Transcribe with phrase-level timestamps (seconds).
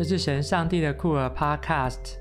[0.00, 2.16] 这是神上帝的酷儿 Podcast。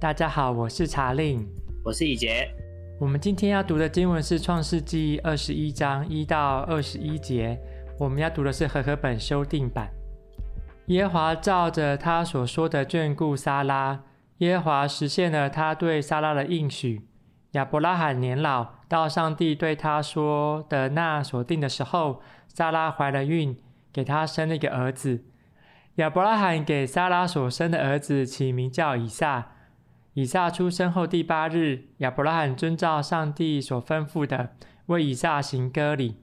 [0.00, 1.48] 大家好，我是查令，
[1.84, 2.52] 我是以杰。
[2.98, 7.56] 我们今天要读的经文是创世记二十一章一到二十一节。
[8.00, 9.88] 我们要读的是和合本修订版。
[10.86, 14.02] 耶和华照着他所说的眷顾撒拉，
[14.38, 17.06] 耶和华实现了他对撒拉的应许。
[17.52, 23.56] 亚伯拉罕年老，到上帝对他说的那所定的时候，撒拉怀了孕，
[23.92, 25.22] 给他生了一个儿子。
[25.96, 29.52] 亚伯拉罕给撒拉所生的儿子起名叫以撒。
[30.14, 34.50] 以撒出生后第八日，亚伯拉罕遵照上帝所吩咐的，
[34.86, 36.16] 为以撒行割礼。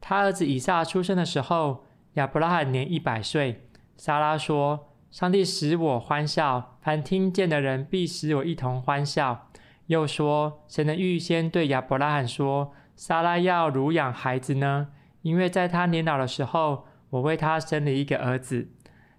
[0.00, 1.84] 他儿子以撒出生的时候，
[2.14, 3.66] 亚伯拉罕年一百岁。
[3.98, 9.48] 撒拉说：“上帝使我欢笑，凡听见的人必使我一同欢笑。”
[9.88, 14.88] 又说：“谁能预先对亚伯拉罕说，撒拉要乳养孩子呢？
[15.20, 18.68] 因为在他年老的时候，我为他生了一个儿子。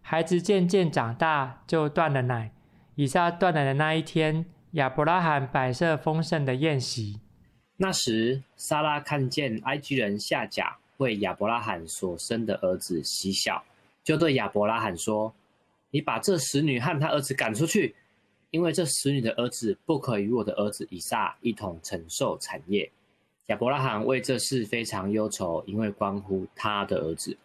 [0.01, 2.51] 孩子渐渐长大，就断了奶。
[2.95, 7.19] 以撒断奶的那一天，亚伯拉罕摆设丰盛的宴席。
[7.77, 13.63] 那时，撒拉看见埃及人夏甲为亚伯拉罕所生的儿子嬉笑。”
[14.03, 15.33] 就对亚伯拉罕说
[15.91, 17.95] ：“你把这使女和她儿子赶出去，
[18.49, 22.91] 因为这使女的儿子不可与我的儿子以撒一同承受产业。”
[23.47, 27.37] 亚伯拉罕为这事非常忧愁，因为关乎他的儿子。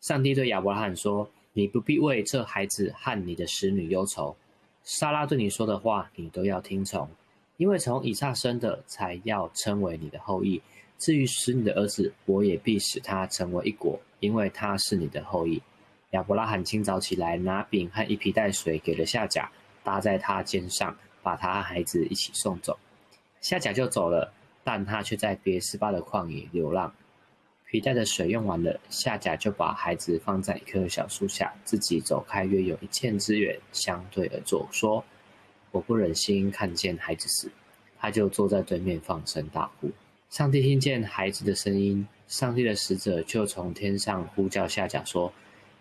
[0.00, 4.36] 上帝对亚伯拉罕说：“你不必为这孩子和你的使女忧愁。
[4.82, 7.08] 撒拉对你说的话，你都要听从，
[7.56, 10.62] 因为从以撒生的才要称为你的后裔。
[10.98, 15.60] 至于使女的儿子，我也必使他成为一国，因为他是你的后裔。”
[16.12, 19.50] 亚伯拉罕清早起来，拿饼和一皮带水给了夏甲，
[19.82, 22.78] 搭在他肩上，把他和孩子一起送走。
[23.40, 26.92] 夏甲就走了，但他却在别斯巴的旷野流浪。
[27.70, 35.04] 皮带的水用完了，夏甲就把孩子放在一棵小树下，自己走开约有一箭之远，相对而坐，说
[35.70, 37.48] ：“我不忍心看见孩子死。”
[37.96, 39.88] 他就坐在对面放声大哭。
[40.30, 45.32] 上帝听见孩子的声音，上帝的使者就从天上呼叫夏甲说。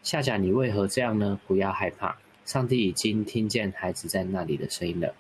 [0.04, 1.40] 夏甲，你为何这样呢？
[1.48, 5.16] 不要害怕，上帝已经听见孩子在那里的声音了。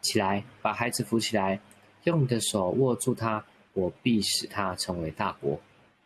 [0.00, 1.60] 起来，把孩子扶起来，
[2.04, 5.60] 用你的手握住他，我必使他成为大国。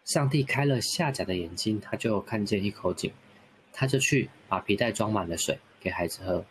[0.09, 3.13] 上帝开了夏甲的眼睛，他就看见一口井，
[3.75, 6.43] 他就去把皮带装满了水给孩子喝。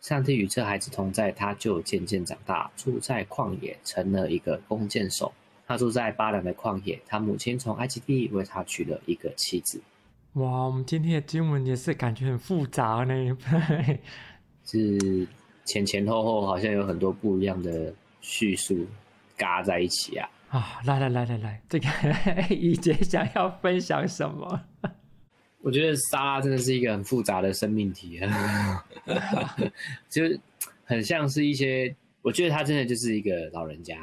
[0.00, 5.32] 上帝与这孩子同在，他就渐渐长大，住在旷野，成了一个弓箭手。
[5.66, 9.82] 他住在巴兰的旷野，他母亲从埃及地为他娶了一个妻子。
[10.34, 13.36] 哇，我们今天的经文也是感觉很复杂呢，
[14.64, 15.26] 是
[15.64, 18.86] 前前后后好像有很多不一样的叙述
[19.36, 20.30] 嘎在一起啊！
[20.50, 21.86] 啊，来来来来来，这个
[22.50, 24.60] 以杰想要分享什么？
[25.62, 28.84] 我觉得莎拉真的是一个很复杂的生命体啊，
[30.08, 30.22] 就
[30.84, 33.96] 很像是一些，我觉得他真的就是一个老人家，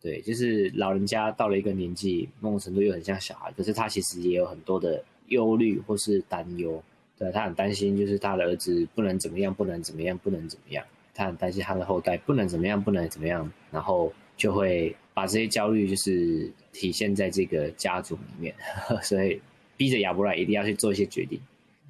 [0.00, 5.02] 对，就是老人家到了一个年纪，某种程度又很像小孩，可是他其实也有很多的。
[5.28, 6.82] 忧虑或是担忧，
[7.18, 10.82] 对，他很担心，就是他的儿子不能怎么样，不能怎么样，不能怎么样。
[11.12, 18.54] 他很担心他的后代不能怎么样，不能怎么样，然后就会把这些焦虑就是体现在这个家族里面，
[19.04, 19.38] 所以
[19.76, 21.38] 逼着亚伯兰一定要去做一些决定。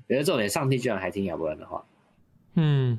[0.09, 1.85] 可是重点，上帝居然还听亚伯兰的话，
[2.55, 2.99] 嗯，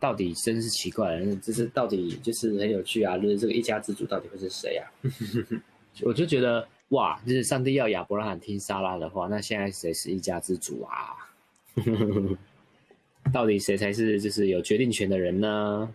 [0.00, 4.88] 到底真是奇怪了，这是到底就是很有趣啊，就是这个一家之主到底会是谁啊？
[6.00, 6.66] 我就觉得。
[6.90, 7.18] 哇！
[7.26, 11.16] 就是上帝要亚伯拉罕听莎拉的话，那现在谁是一家之主啊？
[13.32, 15.92] 到底谁才是就是有决定权的人呢？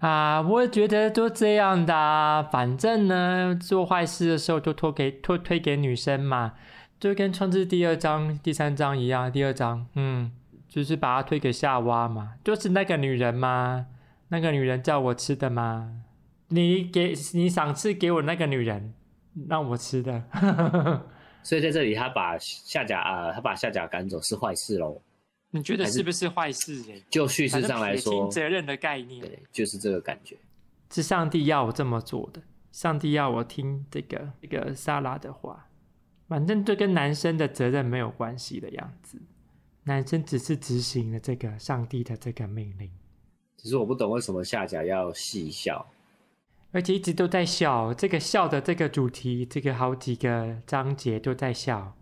[0.00, 2.42] 啊，我也觉得都这样的啊。
[2.42, 6.54] 反正呢，做坏事的时候都托给托推给女生嘛，
[6.98, 9.30] 就跟创世第二章、第三章一样。
[9.30, 10.32] 第二章，嗯，
[10.68, 13.86] 就是把它推给夏娃嘛，就是那个女人嘛，
[14.28, 15.92] 那个女人叫我吃的嘛，
[16.48, 18.94] 你给你赏赐给我那个女人。
[19.48, 20.20] 让我吃的，
[21.40, 25.00] 所以在这里他把夏甲啊，他把夏甲赶走是坏事喽？
[25.50, 26.82] 你觉得是不是坏事？
[27.08, 30.36] 就叙事上来说，责任的概念，对，就是这个感觉，
[30.90, 35.66] 是上帝要我这么做的，上帝要我听这个这个莎拉的话，
[36.28, 39.20] 反正这跟男生的责任没有关系的样子，
[39.84, 42.90] 男生只是执行了这个上帝的这个命令。
[43.56, 45.84] 只是我不懂为什么夏甲要戏笑。
[46.72, 51.96] 而且一直都在笑，这个笑的这个主题，这个好几个章节都在笑。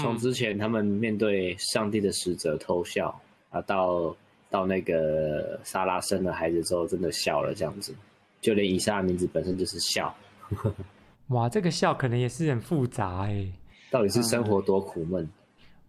[0.00, 3.20] 从之前他们面对上帝的使者偷笑
[3.50, 4.14] 啊，到
[4.48, 7.94] 到那个莎拉生了孩子之后，真的笑了这样子。
[8.40, 10.14] 就连以撒的名字本身就是笑。
[11.28, 13.46] 哇，这个笑可能也是很复杂哎。
[13.90, 15.22] 到底是生活多苦闷？
[15.22, 15.30] 嗯，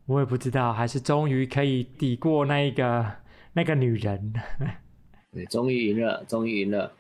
[0.06, 3.06] 我也不知道，还是终于可以抵过那一个
[3.54, 4.34] 那个女人。
[5.34, 6.92] 对，终于赢了，终于赢了。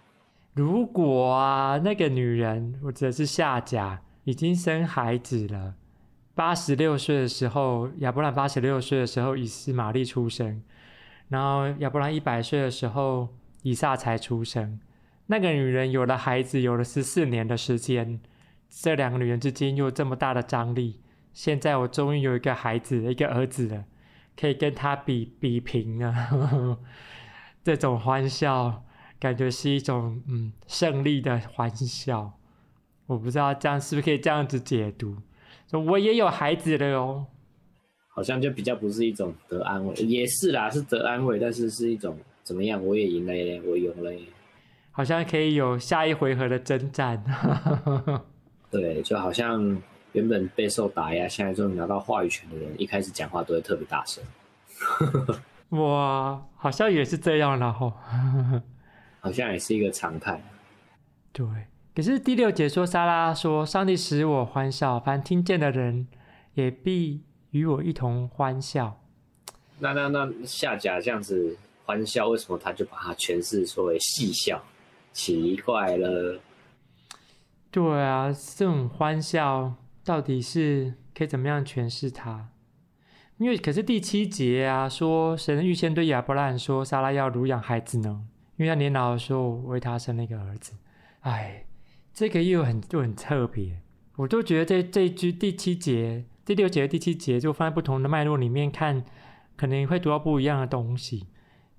[0.54, 5.75] 如果啊，那个女人或者是夏甲已经生孩子了，
[6.35, 10.63] 八十六岁的时候，亚伯兰八十六岁的时候，以斯玛利出生，
[11.30, 13.30] 然后亚伯兰一百岁的时候，
[13.62, 14.80] 以撒才出生。
[15.27, 18.19] 那个女人有了孩子，有了十四年的时间，
[18.68, 21.00] 这两个女人之间有这么大的张力。
[21.33, 23.85] 现在我终于有一个孩子，一个儿子了，
[24.35, 26.80] 可以跟他比比拼了。
[27.63, 28.83] 这种欢笑，
[29.19, 32.33] 感觉是一种嗯胜利的欢笑。
[33.06, 35.18] 我不知道这样是不是可以这样子解读？
[35.73, 37.25] 说我也有孩子了哟，
[38.09, 42.85] 好像就比较不是一种得安慰，也是啦，是得安慰，但是是一种怎么样？
[42.85, 44.21] 我也赢了耶，我赢了耶。
[44.91, 47.23] 好像可以有下一回合的征战，
[48.69, 49.81] 对，就好像
[50.11, 54.23] 原本备受打压，现在终于拿到话语权的人，一开始讲话都会特别大声。
[55.81, 57.91] 哇，好像也是这样了吼，
[59.21, 60.39] 好像也是一个常态。
[61.31, 61.43] 对，
[61.95, 66.07] 可是第六节说，撒拉说：“上帝使我欢笑，凡听见的人
[66.56, 69.00] 也必与我一同欢笑。”
[69.80, 74.63] 那那那下甲这样子欢笑，为什么他就把它诠释说为戏笑？
[75.12, 76.40] 奇怪了，
[77.69, 82.50] 对啊，这种欢笑到底是可以怎么样诠释它？
[83.38, 88.24] 因为可是第七节啊，说神预先对亚伯拉罕说，撒拉要乳养孩子呢，
[88.57, 90.74] 因为他年老的时候为他生了一个儿子。
[91.19, 91.63] 哎，
[92.13, 93.81] 这个又很就很特别，
[94.18, 99.04] 我都觉得这这一句第七节、第六节、第七节，就放在不同的脉络里面看，
[99.56, 101.27] 可能会读到不一样的东西。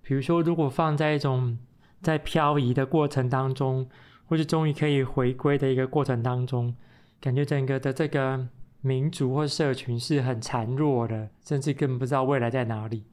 [0.03, 1.59] 比如说，如果放在一种。
[2.03, 3.89] 在漂移的过程当中，
[4.27, 6.75] 或是终于可以回归的一个过程当中，
[7.19, 8.47] 感觉整个的这个
[8.83, 13.05] 民族或社群是很孱弱的，甚至根本不知道未来在哪里。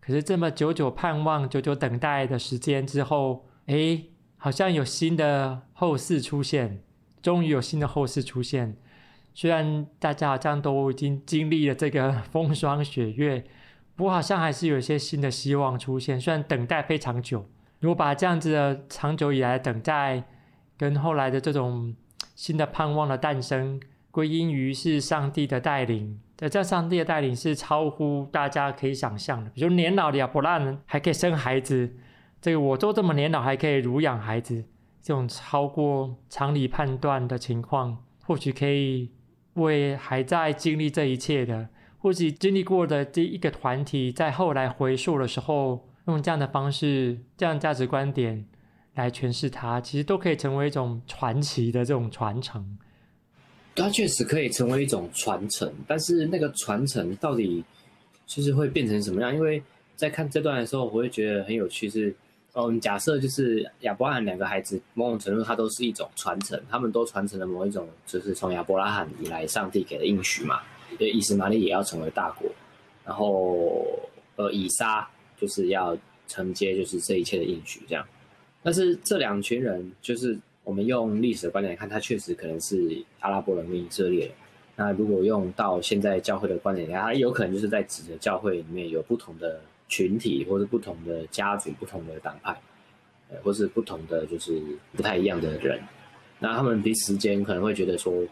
[0.00, 4.02] 可是这么久久盼望、久久等待的时间之后，哎，
[4.38, 6.80] 好像有新的后世出现，
[7.20, 8.76] 终于有新的后世出现。
[9.34, 13.44] 虽然大家好像都已经经历了这个风霜雪月，
[13.94, 16.20] 不过好像还是有一些新的希望出现。
[16.20, 17.48] 虽然等待非常久。
[17.80, 20.24] 如果把这样子的长久以来的等待，
[20.76, 21.94] 跟后来的这种
[22.34, 23.80] 新的盼望的诞生，
[24.10, 26.20] 归因于是上帝的带领。
[26.36, 29.50] 在这上帝的带领是超乎大家可以想象的。
[29.50, 31.94] 比如年老的亚伯拉罕还可以生孩子，
[32.40, 34.64] 这个我都这么年老还可以乳养孩子，
[35.02, 39.10] 这种超过常理判断的情况，或许可以
[39.54, 41.68] 为还在经历这一切的，
[41.98, 45.84] 或许经历过的这一个团体，在后来回溯的时候。
[46.08, 48.42] 用这样的方式、这样价值观点
[48.94, 52.78] 来诠释它，其实都可以成为一种传奇的这种传承。
[53.76, 57.62] 它确实可以成为一种传承，但是那个传承到底
[58.26, 59.34] 就是会变成什么样？
[59.34, 59.62] 因为
[59.96, 62.16] 在看这段的时候，我会觉得很有趣是，是
[62.58, 70.60] 哦，假设就是亚伯拉罕两个孩子，某种程度它都是一种传承，他们都传承了某一种，就是从亚伯拉罕以来上帝给的应许嘛，
[70.98, 72.50] 以斯玛利也要成为大国，
[73.04, 73.86] 然后
[74.36, 75.08] 呃，以撒。
[75.40, 75.96] 就是要
[76.26, 78.04] 承接，就是这一切的应许这样。
[78.60, 84.28] 但是这两群人，就是我们用历史的观点来看，他确实可能是阿拉伯人跟以色列。
[84.74, 92.56] 那如果用到现在教会的观点来看，他有可能就是在指的教会里面有不同的群体，或是不同的家族、不同的党派，
[93.30, 94.60] 呃，或是不同的就是
[94.94, 95.80] 不太一样的人。
[96.38, 98.22] 那他们彼此间可能会觉得说，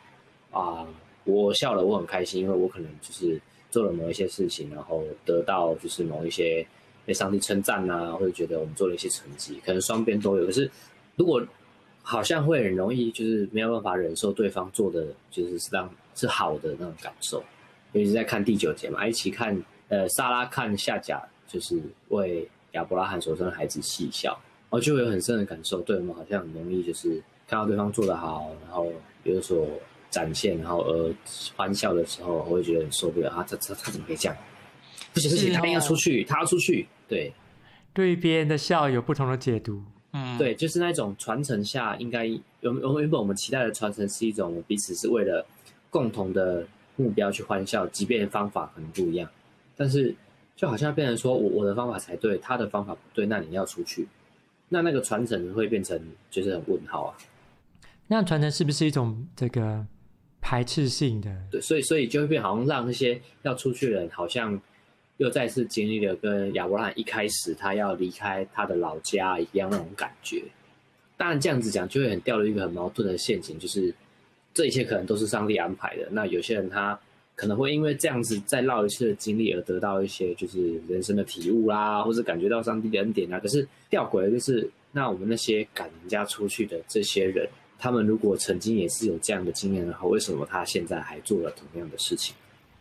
[0.51, 0.87] 啊，
[1.25, 6.67] 我笑了，我很开心，因为我可能就是做了某一些事情，然后得到就是某一些。
[7.07, 10.45] 被上帝称赞呐，或者觉得我们做了一些成绩，可能双边都有。
[10.45, 10.69] 可是，
[11.15, 11.41] 如果
[12.03, 17.39] 好像会很容易，就是没有办法忍受对方做的，就是是让是好的那种感受。
[17.93, 25.81] 尤其是在看第九节嘛，一起看呃，撒拉看夏甲，就是为亚伯拉罕所生的孩子细笑，然后就会有很深的感受。
[25.81, 28.93] 对我们好像很容易，就是看到对方做得好，然后
[29.25, 29.69] 有所
[30.11, 31.15] 展现，然后而
[31.57, 33.47] 欢笑的时候，我会觉得很受不了啊！
[33.49, 34.37] 他他他怎么可以这样？
[35.13, 36.87] 不行不行，他要出去，他要出去。
[37.09, 37.33] 对，
[37.95, 39.83] 对别人的笑有不同的解读。
[40.13, 45.47] 嗯，对，就是那种传承下，应该原原本我们期待的传承是一种彼此是为了
[45.91, 49.29] 共同的目标去欢笑，即便方法可能不一样，
[49.77, 50.15] 但是
[50.57, 54.09] 就好像变成说我我的方法才对，他的方法不对，那你要出去，
[54.71, 57.17] 那那个传承会变成就是很问号啊。
[58.09, 59.87] 那传承是不是一种这个
[60.41, 61.31] 排斥性的？
[61.53, 64.61] 对，所以所以就会变好像让那些要出去的人好像。
[65.19, 70.43] 又再次经历了跟亚伯拉罕一开始他要离开他的老家一样那种感觉。
[71.17, 73.95] 当然这样子讲就会很掉入一个很矛盾的陷阱，就是
[74.53, 76.07] 这一切可能都是上帝安排的。
[76.11, 77.01] 那有些人他
[77.37, 83.39] 可能会因为这样子再绕一次的经历而得到一些就是人生的体悟啦，或者感觉到上帝的恩典啊。
[83.39, 87.47] 可是吊诡的就是，那我们那些赶人家出去的这些人，
[87.79, 92.35] 他们如果曾经也是有这样的经验的话，为什么他现在还做了同样的事情？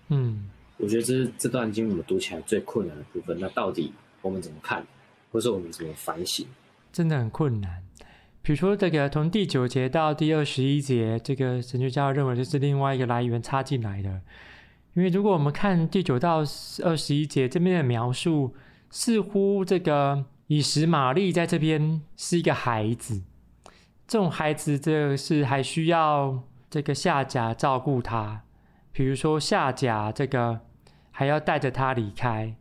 [0.07, 3.37] 嗯，我觉得这是这段经我们读起来最困难的部分。
[3.39, 4.87] 那到底我们怎么看，
[5.31, 6.47] 或者我们怎么反省？
[6.93, 7.84] 真的很困难。
[8.45, 14.21] 比如说，这个从第九节到第二十一节，这个神学家认为这是另外一个来源插进来的。
[14.93, 16.43] 因为如果我们看第九到
[16.83, 18.53] 二十一节这边的描述，
[18.91, 23.23] 似乎这个以实玛利在这边是一个孩子，
[24.07, 28.43] 这种孩子这是还需要这个夏甲照顾他。
[28.91, 30.59] 比如说夏甲这个
[31.09, 32.55] 还要带着他离开。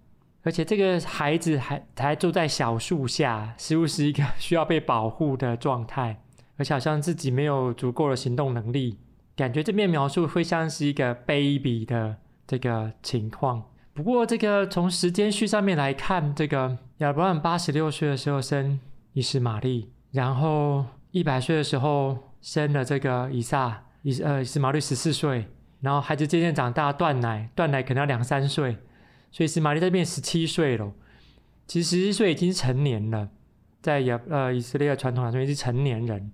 [0.44, 6.20] 而且这个孩子还还住在小树下，似乎是一个 需要被保护的状态，
[6.58, 8.98] 而且好像自己没有足够的行动能力，
[9.34, 13.62] 感觉这边描述会像是一个 baby 的这个情况。
[13.94, 18.78] 不过这个从时间序上面来看，这个亚伯拉罕八十六岁的时候生
[19.14, 25.46] 以斯玛利，然后一百岁的时候生了这个以撒，以呃以斯玛利十四岁，
[25.80, 28.76] 然后孩子渐渐长大断奶，断奶可能要两三岁。
[29.34, 30.92] 所以以实玛利在变十七岁了，
[31.66, 33.28] 其实十七岁已经成年了，
[33.82, 36.30] 在亚呃以色列的传统来说，已经是成年人。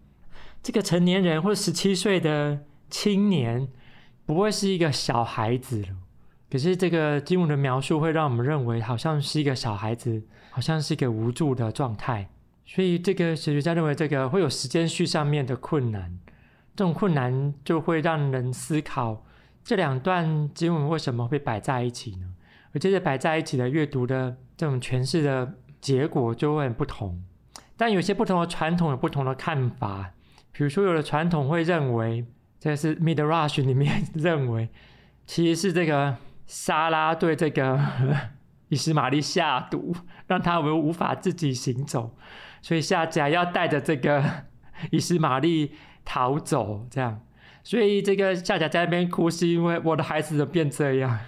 [0.62, 3.66] 这个成年人或者十七岁的青年，
[4.26, 5.88] 不会是一个小孩子了。
[6.50, 12.28] 可是这个经文的描述会让我们认为，好像是一个小孩子，好像是一个无助的状态。
[12.66, 16.20] 所以这个神学家认为，这个会有时间序上面的困难，
[16.76, 19.24] 这种困难就会让人思考，
[19.64, 22.29] 这两段经文为什么会摆在一起呢？
[22.72, 27.22] 而接着摆在一起的阅读的这种诠释的结果就会很不同，
[27.76, 30.12] 但有些不同的传统有不同的看法。
[30.52, 32.26] 比如说，有的传统会认为，
[32.58, 34.68] 这是 Midrash 里面 认为，
[35.26, 37.80] 其实是这个撒拉对这个
[38.68, 39.94] 以实玛利下毒，
[40.26, 42.16] 让他们无法自己行走，
[42.60, 44.44] 所以夏甲要带着这个
[44.90, 45.72] 以实玛利
[46.04, 47.22] 逃走，这样。
[47.62, 51.18] 所以这个夏甲在那边哭，是因为我的孩子怎么变这样？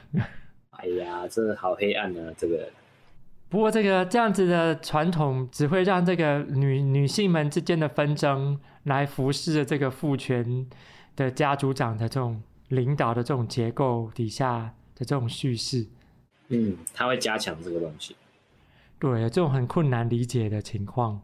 [0.82, 2.34] 哎呀，真的好黑暗呢、啊！
[2.36, 2.68] 这个，
[3.48, 10.66] 不过这个这样子的传统只会让这个女女性们之间的纷争来服侍这个父权
[11.14, 15.86] 的家族长的这种领导的这种结构底下的这种叙事。
[16.48, 18.16] 嗯，他会加强这个东西。
[18.98, 21.20] 对，这种很困难理解的情况。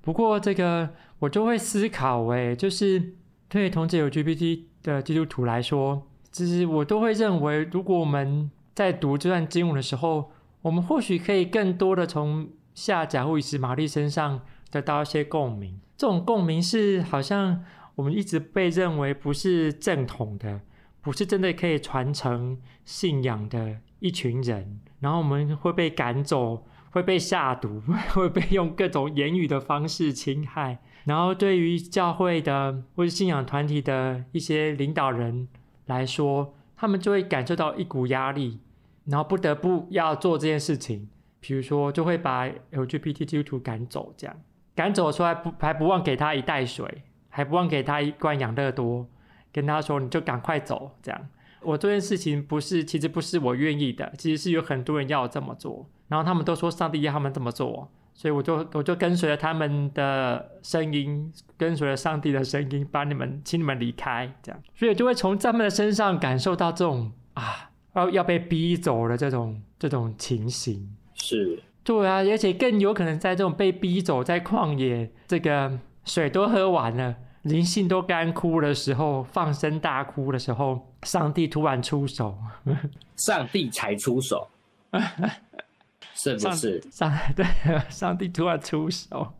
[0.00, 3.12] 不过这个我就会思考，哎，就是
[3.50, 14.40] 对同志有 GPT 的基督徒来说，其实我都会认为，如果我们在读这段经文的时候，我们或许可以更多的从夏甲或以实玛利身上
[14.70, 15.78] 得到一些共鸣。
[15.96, 17.64] 这种共鸣是好像
[17.94, 20.60] 我们一直被认为不是正统的，
[21.00, 24.80] 不是真的可以传承信仰的一群人。
[24.98, 27.80] 然后我们会被赶走，会被下毒，
[28.12, 30.80] 会被用各种言语的方式侵害。
[31.04, 35.46] 然后对于教会的或者信仰团体的一些领导人
[35.86, 38.58] 来说，他们就会感受到一股压力。
[39.06, 41.08] 然后不得不要做这件事情，
[41.40, 44.34] 比如说就会把 LGBT 基督徒赶走，这样
[44.74, 49.06] 赶走的时候还不还不忘给他一袋水，还不忘给他一罐养乐多，
[49.52, 51.28] 跟他说你就赶快走，这样。
[51.60, 67.70] 我这件事情不是，其实不是我愿意的，其实是有很多人要我这么做，然后他们都说上帝要他们这么做，所以我就我就跟随了他们的声音，跟随了上帝的声音，把你们请你们离开，这样，所以就会从他们的身上感受到这种啊。
[67.94, 70.94] 要要被逼走的这种这种情形。
[71.14, 82.36] 是，对啊，而且更有可能在这种被逼走，在旷野，这个水都喝完了，灵性都干枯的时候，放声大哭的时候，上帝突然出手，
[83.16, 84.48] 上帝才出手，
[86.14, 86.80] 是不是？
[86.90, 87.46] 上，上对，
[87.88, 89.32] 上帝突然出手，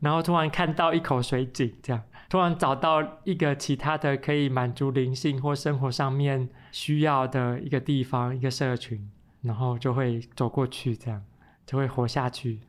[0.00, 2.02] 然后突然看到一口水井，这样。
[2.32, 9.06] 突然找到一个其他的可以满足灵性或生活上面需要的一个地方，一个社群，
[9.42, 11.22] 然后就会走过去，这样
[11.66, 12.60] 就会活下去。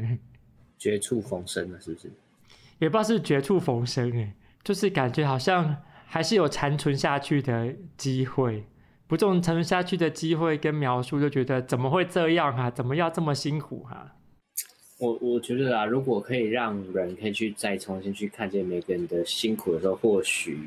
[0.80, 2.10] 绝处逢生了，是不是？
[2.78, 4.32] 也不知道是绝处逢生诶，
[4.62, 8.64] 就是感觉好像还是有残存下去的机会。
[9.06, 12.70] 不，这种残存下去的机会跟描述，就觉得怎么会这样啊？
[12.70, 14.14] 怎么要这么辛苦啊？
[15.04, 20.58] 我我觉得啊，如果可以让人可以去再重新去看见每个人的辛苦的时候，或许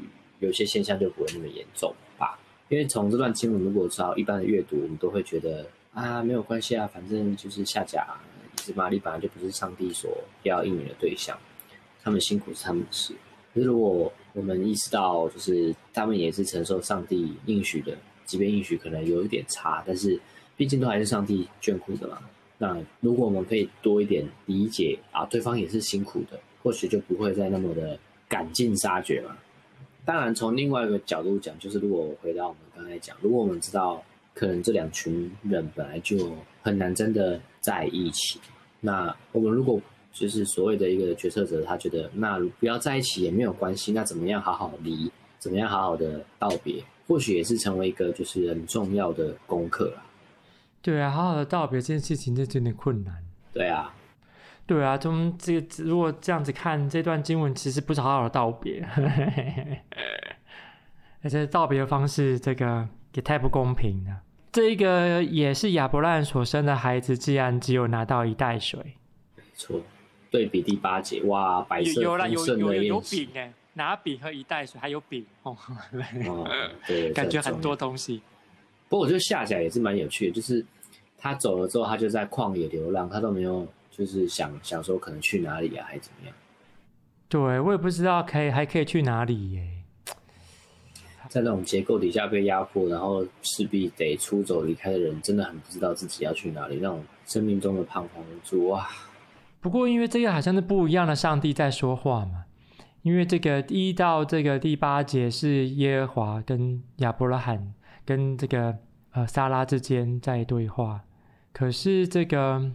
[0.41, 2.39] 有些现象就不会那么严重吧。
[2.69, 8.05] 因为从这段经文，如果照一般的阅读，我们都会觉得啊，没有关系啊，反正就是下甲、
[8.57, 11.35] 以实玛利本来就不是上帝所要应允的对象，
[12.03, 13.15] 他们辛苦是他们的事。
[13.55, 20.19] 可是如果我们意识到，就是他们也是承受上帝应许的即便应许可能有一点差，但是
[20.55, 22.19] 毕竟都还是上帝眷顾的嘛。
[22.57, 27.97] 那如果我们可以多一点理解啊，对方也是辛苦的，或许就不会再那么的
[28.27, 29.37] 赶尽杀绝嘛。
[30.03, 34.01] 当然，从另外一个角度讲，就是如果我回到我们刚才讲，如果我们知道
[34.33, 38.39] 可能这两群人本来就很难真的在一起，
[38.79, 39.79] 那我们如果
[40.13, 50.03] 就是所谓的一个决策者，他觉得那不要在一起也没有关系，那怎么样好好离，怎么样好好的道别，或许也是成为一个就是很重要的功课啦。
[50.81, 53.23] 对啊，好好的道别这件事情就有点困难。
[53.53, 53.93] 对啊，
[54.65, 58.85] 对啊，从这个如果这样子看这段经文，其实不是好好的道别，
[61.23, 64.21] 而且道别的方式这个也太不公平了。
[64.51, 68.79] 这个也是亚伯兰所生的孩子，竟然只有拿到一袋水。
[69.35, 69.81] 没错，
[70.31, 75.55] 对比第八节，哇，白色丰盛的有有有，有饼哎，拿饼和一袋水，还有饼哦，
[76.27, 76.47] 哦
[76.87, 78.21] 对，感觉很多东西。
[78.89, 80.65] 不过我觉得下甲也是蛮有趣的，就是。
[81.19, 86.35] 他走了之后，他就在旷野流浪，他都没有就是想想说可能去哪里啊，还是怎么样？
[87.27, 89.67] 对，我也不知道可以还可以去哪里耶。
[91.27, 98.87] 在那种结构底下被压迫，然后势必得出走离开的人，真的很不知道自己要去哪里，那种生命中的彷徨无助啊。
[99.59, 102.45] 不过因为这个好像是不一样的上帝在说话嘛，
[103.01, 107.73] 因为这个一到这个第八节是耶和华跟亚伯拉罕
[108.07, 108.75] 跟这个
[109.11, 111.03] 呃撒拉之间在对话。
[111.51, 112.71] 可是这个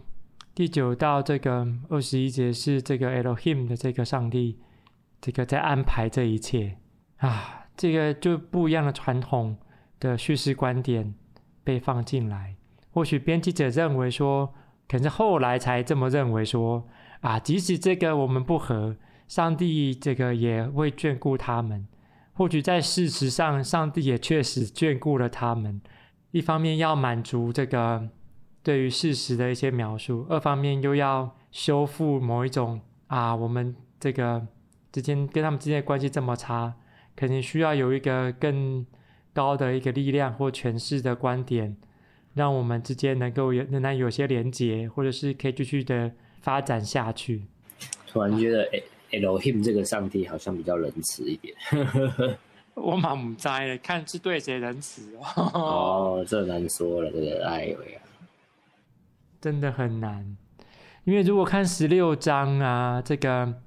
[0.53, 4.59] 第九到这个二十一节是这个 Elohim 的这个上帝，
[5.19, 6.77] 这个在安排这一切
[7.17, 9.57] 啊，这个就不一样的传统
[9.99, 11.15] 的叙事观点
[11.63, 12.55] 被放进来。
[12.91, 14.53] 或许编辑者认为说，
[14.87, 16.87] 可是后来才这么认为说
[17.21, 18.95] 啊，即使这个我们不合，
[19.27, 21.87] 上帝这个也会眷顾他们。
[22.33, 25.81] 或许在事实上，上帝也确实眷顾了他们。
[26.31, 28.09] 一方面要满足这个。
[28.65, 34.47] 对于事实的一些描述，二方面又要修复某一种啊，我们这个
[34.89, 36.73] 之间跟他们之间的关系这么差，
[37.13, 38.85] 肯定需要有一个更
[39.33, 41.75] 高的一个力量或诠释的观点，
[42.35, 47.43] 让我们之间能够有仍然有些连结，或者是可以继续的发展下去。
[48.07, 48.65] 突然觉得
[49.13, 51.55] Elohim 这个上帝好像比较仁慈一点。
[52.75, 55.51] 我蛮不在的，看是对谁仁慈哦。
[55.53, 57.99] 哦，这难说了，这个哎呦呀。
[59.39, 60.37] 真的很难，
[61.03, 63.61] 因为如果看十六章啊，这个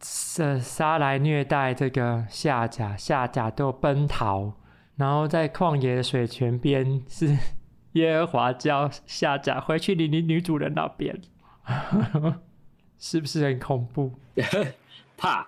[0.00, 4.54] 撒撒来虐待这个夏甲，夏甲都奔逃，
[4.96, 7.36] 然后在旷野的水泉边，是
[7.92, 11.20] 耶和华叫夏甲回去你你女主人那边，
[12.98, 14.12] 是不是很恐怖？
[15.20, 15.46] 怕。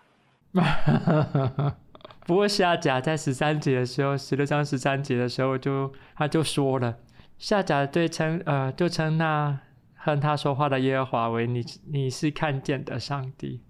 [2.26, 6.98] 不过夏甲在十三节的时候，十六章十三节的时候就他就说了。
[7.38, 9.58] 夏甲对称呃，就称那
[9.96, 13.60] 和他说话的耶和华为你，你是看见的上帝，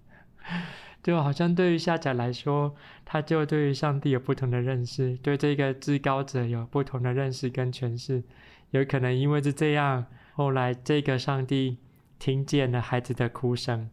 [1.01, 8.23] 就好像对于夏甲来说，他就对于上帝有不同的认识，对这个至高者有不同的认识跟诠释。
[8.69, 11.77] 有可能因为是这样，后来这个上帝
[12.19, 13.89] 听见了孩子的哭声，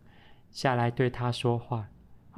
[0.51, 1.88] 下来对他说话，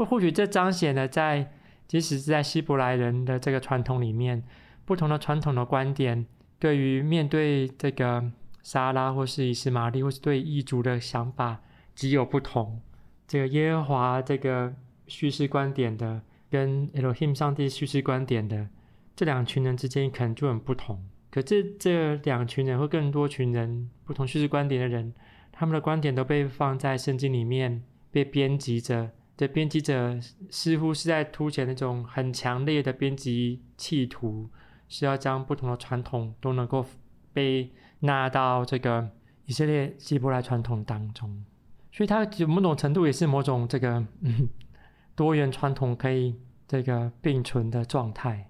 [0.05, 1.53] 或许这彰显了在
[1.88, 4.43] 即使是在希伯来人的这个传统里面，
[4.85, 6.27] 不同的传统的观点。
[6.59, 8.31] 对于面对这个
[8.62, 11.61] 沙拉或是以斯玛利，或是对异族的想法
[11.95, 12.81] 极有不同。
[13.27, 14.73] 这个耶和华这个
[15.07, 18.69] 叙事观点的，跟 Elohim 上帝叙事观点的
[19.17, 21.05] 这两群人之间可能就很不同。
[21.31, 25.12] 可这这两群人或更多群人不同叙事观点的人，
[25.51, 29.11] 他们的观点都被放在圣经里面被编辑着。
[29.42, 34.48] 的编辑者似乎是在凸显那种很强烈的编辑企图。
[34.94, 36.85] 是要将不同的传统都能够
[37.33, 39.09] 被纳到这个
[39.46, 41.42] 以色列希伯来传统当中，
[41.90, 44.46] 所以它有某种程度也是某种这个嗯
[45.16, 46.35] 多元传统可以
[46.68, 48.46] 这个并存的状态。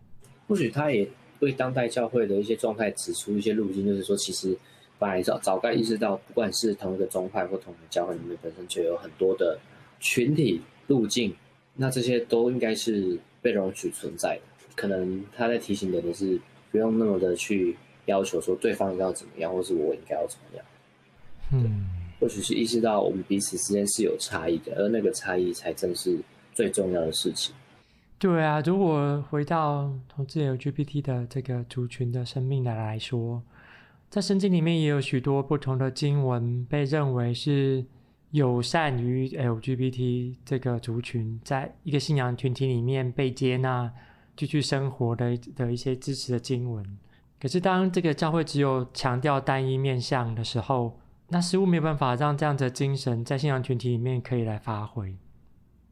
[0.48, 4.58] 或许他也为当代教会的一些状态指出一些路径，就是说，其实
[4.98, 9.56] 本来早早该意识到，不管是同一个宗派或同一个教会里面本身就有很多的
[10.00, 11.34] 群体路径，
[11.74, 14.42] 那这些都应该是被容许存在的。
[14.74, 16.40] 可能他在提醒的人是
[16.70, 20.64] 不用那么的去要求说对方要怎么样，或是我应该要怎么样。
[21.52, 21.86] 嗯，
[22.18, 26.18] 或许是意识到我们彼此之间是有差异的，而那个差异才正是
[26.54, 27.54] 最重要的事情。
[28.18, 33.42] 对啊，如果回到同志 LGBT 的这个族群的生命的来说，
[34.08, 37.84] 在圣经里面也有许多不同的经文被认为是
[38.32, 43.90] 友善于 LGBT 这个族群，在一个信仰群体里面被接纳。
[44.34, 46.82] 继续生活的的一些支持的经文，
[47.38, 55.14] 可是当这个教会只有强调单一面向的时候，那似乎没有办法让这样的精神在信仰群体里面可以来发挥。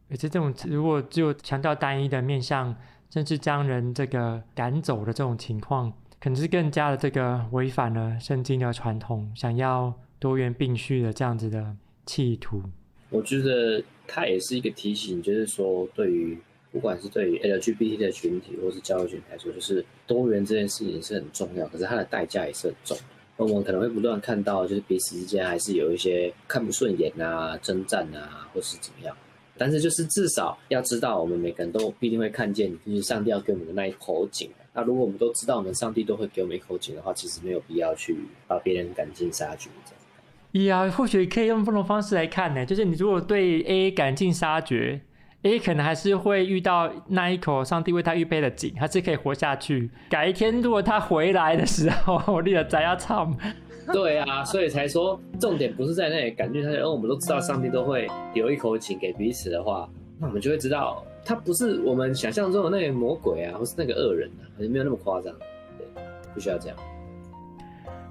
[0.09, 2.75] 而且这种如果只有强调单一的面向，
[3.11, 11.77] 甚至将人这个赶走的这种情况，可能是更加的这个违反了圣经的传统，想要多元并蓄的这样子的
[12.11, 12.63] 企图。
[13.11, 16.39] 我觉得它也是一个提醒，就是说对于。
[16.73, 22.97] 不管是对于 LGBT 的群体，或是教育群体来说，就是多元这件事情是很重要，可是它的代价也是很重。
[23.39, 29.17] 我们可能会不断看到，就是彼此之间还是有一些看不顺眼啊、征战啊，或是怎么样。
[29.59, 34.49] 但是就是至少要知道，我们每个人都必定会看见，就是上帝要给我们的那一口井。
[34.73, 39.69] 那如果我们都知道，我们上帝都会给我们一口井的话，其实没有必要去把别人赶尽杀绝。
[40.53, 45.01] 呀，或许可以用不同方式来看呢，就是你如果对 A 赶尽杀绝。
[45.43, 49.91] A 可能还是会遇到那一口上帝为他预备的井，还是可以活下去。
[50.11, 53.35] 改一天，如果他回来的时候，我立了摘要唱。
[53.91, 65.33] 对啊，所以才说重点不是在那里感觉他，而我们都知道上帝都会留一口井给彼此的话，那我们就会知道他不是我们想象中的那个魔鬼啊，或是那个恶人啊，没有那么夸张。
[65.79, 65.87] 对，
[66.35, 66.77] 不需要这样。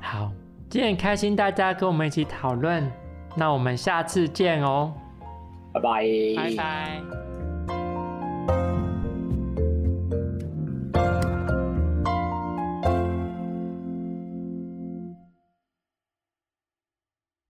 [0.02, 0.32] 好，
[0.70, 2.88] 今天很开心大家跟我们一起讨论，
[3.36, 4.94] 那我们下次见哦。
[5.74, 6.06] 拜拜。
[6.36, 7.29] 拜拜。